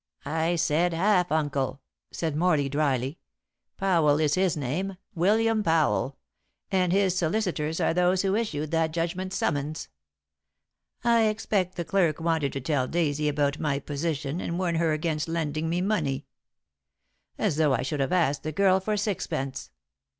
"I 0.25 0.55
said 0.55 0.93
half 0.93 1.31
uncle," 1.31 1.79
said 2.09 2.35
Morley 2.35 2.67
dryly. 2.67 3.19
"Powell 3.77 4.19
is 4.19 4.33
his 4.33 4.57
name 4.57 4.97
William 5.13 5.61
Powell 5.61 6.17
and 6.71 6.91
his 6.91 7.15
solicitors 7.15 7.79
are 7.79 7.93
those 7.93 8.23
who 8.23 8.33
issued 8.35 8.71
that 8.71 8.93
judgment 8.93 9.31
summons. 9.31 9.89
I 11.03 11.25
expect 11.27 11.75
the 11.75 11.85
clerk 11.85 12.19
wanted 12.19 12.51
to 12.53 12.61
tell 12.61 12.87
Daisy 12.87 13.29
about 13.29 13.59
my 13.59 13.77
position 13.77 14.41
and 14.41 14.57
warn 14.57 14.73
her 14.77 14.91
against 14.91 15.27
lending 15.27 15.69
me 15.69 15.81
money. 15.81 16.25
As 17.37 17.57
though 17.57 17.75
I 17.75 17.83
should 17.83 17.99
have 17.99 18.11
asked 18.11 18.41
the 18.41 18.51
girl 18.51 18.79
for 18.79 18.97
sixpence!" 18.97 19.69